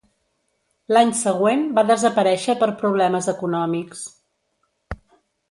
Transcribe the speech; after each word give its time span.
L'any 0.95 1.11
següent 1.19 1.61
va 1.79 1.83
desaparèixer 1.91 2.57
per 2.63 2.71
problemes 2.81 3.29
econòmics. 3.35 4.03